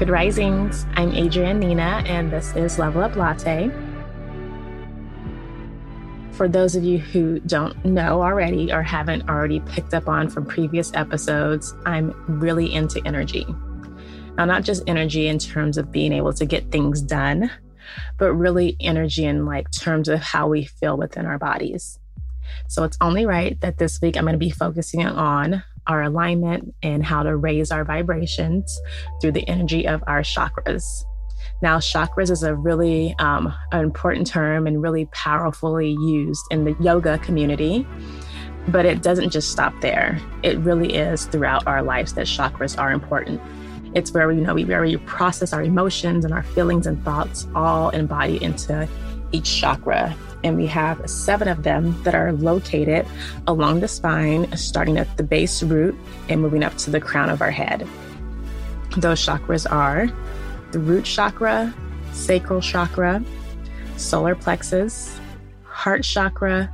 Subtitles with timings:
[0.00, 0.86] Good risings.
[0.94, 3.70] I'm Adrianne Nina, and this is Level Up Latte.
[6.32, 10.46] For those of you who don't know already or haven't already picked up on from
[10.46, 13.44] previous episodes, I'm really into energy.
[14.38, 17.50] Now, not just energy in terms of being able to get things done,
[18.16, 21.98] but really energy in like terms of how we feel within our bodies.
[22.68, 26.72] So it's only right that this week I'm going to be focusing on our alignment
[26.84, 28.80] and how to raise our vibrations
[29.20, 30.84] through the energy of our chakras.
[31.62, 37.18] Now, chakras is a really um, important term and really powerfully used in the yoga
[37.18, 37.86] community.
[38.68, 40.20] But it doesn't just stop there.
[40.44, 43.40] It really is throughout our lives that chakras are important.
[43.92, 47.02] It's where we you know we where we process our emotions and our feelings and
[47.04, 48.88] thoughts all embodied into
[49.32, 50.14] each chakra.
[50.42, 53.06] And we have seven of them that are located
[53.46, 55.94] along the spine, starting at the base root
[56.28, 57.86] and moving up to the crown of our head.
[58.96, 60.08] Those chakras are
[60.72, 61.74] the root chakra,
[62.12, 63.22] sacral chakra,
[63.96, 65.20] solar plexus,
[65.64, 66.72] heart chakra,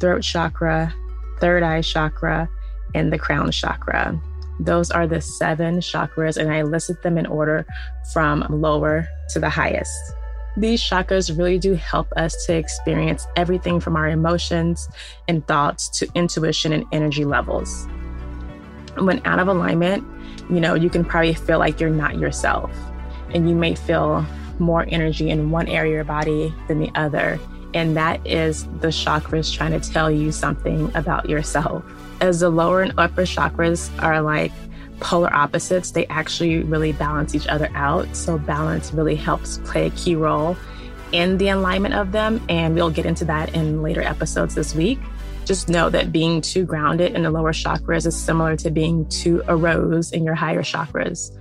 [0.00, 0.94] throat chakra,
[1.38, 2.48] third eye chakra,
[2.94, 4.20] and the crown chakra.
[4.58, 7.66] Those are the seven chakras, and I listed them in order
[8.12, 9.94] from lower to the highest.
[10.56, 14.88] These chakras really do help us to experience everything from our emotions
[15.26, 17.86] and thoughts to intuition and energy levels.
[18.98, 20.04] When out of alignment,
[20.50, 22.70] you know, you can probably feel like you're not yourself
[23.34, 24.26] and you may feel
[24.58, 27.40] more energy in one area of your body than the other.
[27.72, 31.82] And that is the chakras trying to tell you something about yourself.
[32.20, 34.52] As the lower and upper chakras are like
[35.02, 38.14] polar opposites, they actually really balance each other out.
[38.16, 40.56] So, balance really helps play a key role
[41.12, 42.40] in the alignment of them.
[42.48, 44.98] And we'll get into that in later episodes this week.
[45.44, 49.42] Just know that being too grounded in the lower chakras is similar to being too
[49.48, 51.36] arose in your higher chakras.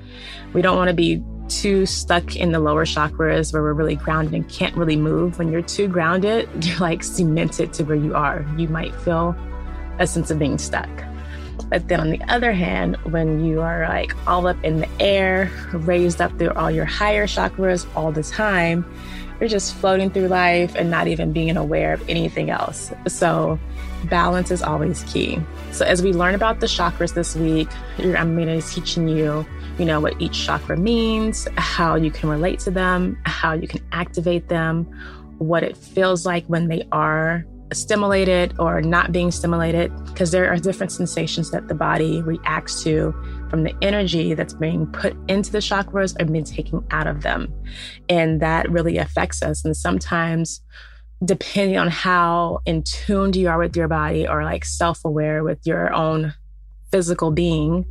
[0.54, 4.34] We don't want to be too stuck in the lower chakras where we're really grounded
[4.34, 5.38] and can't really move.
[5.38, 8.45] When you're too grounded, you're like cemented to where you are.
[8.58, 9.36] You might feel
[9.99, 10.89] a sense of being stuck.
[11.71, 15.49] But then on the other hand, when you are like all up in the air,
[15.71, 18.86] raised up through all your higher chakras all the time,
[19.39, 22.92] you're just floating through life and not even being aware of anything else.
[23.08, 23.58] So
[24.04, 25.39] balance is always key.
[25.71, 29.45] So as we learn about the chakras this week, I'm going to be teaching you
[29.77, 33.81] you know, what each chakra means, how you can relate to them, how you can
[33.92, 34.86] activate them,
[35.39, 37.43] what it feels like when they are
[37.73, 43.14] stimulated or not being stimulated, because there are different sensations that the body reacts to
[43.49, 47.54] from the energy that's being put into the chakras or being taken out of them.
[48.10, 49.64] And that really affects us.
[49.65, 50.61] And sometimes,
[51.23, 55.60] depending on how in tuned you are with your body or like self aware with
[55.65, 56.33] your own
[56.92, 57.86] physical being,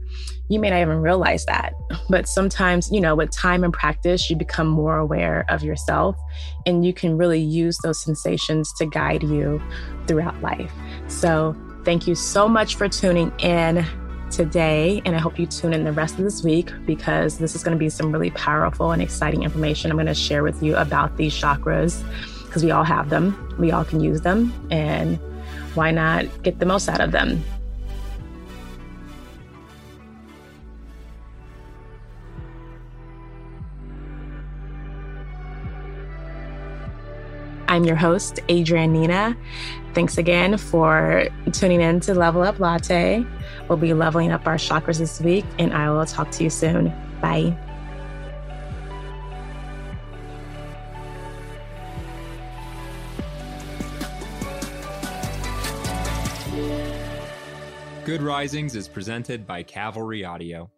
[0.49, 1.75] you may not even realize that.
[2.09, 6.16] But sometimes, you know, with time and practice, you become more aware of yourself
[6.66, 9.62] and you can really use those sensations to guide you
[10.06, 10.72] throughout life.
[11.09, 13.87] So, thank you so much for tuning in
[14.31, 15.03] today.
[15.05, 17.77] And I hope you tune in the rest of this week because this is going
[17.77, 21.17] to be some really powerful and exciting information I'm going to share with you about
[21.17, 22.03] these chakras
[22.44, 25.19] because we all have them, we all can use them, and
[25.75, 27.43] why not get the most out of them?
[37.70, 39.36] I'm your host, Adrianne Nina.
[39.94, 43.25] Thanks again for tuning in to Level Up Latte.
[43.69, 46.92] We'll be leveling up our chakras this week, and I will talk to you soon.
[47.20, 47.56] Bye.
[58.04, 60.72] Good Risings is presented by Cavalry Audio.